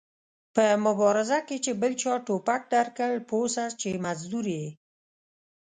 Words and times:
په 0.55 0.65
مبارزه 0.85 1.39
کې 1.47 1.57
چې 1.65 1.71
بل 1.81 1.93
چا 2.01 2.13
ټوپک 2.27 2.61
درکړ 2.75 3.11
پوه 3.29 3.47
سه 3.55 3.63
چې 3.81 4.01
مزدور 4.05 4.45
ېې 4.59 4.67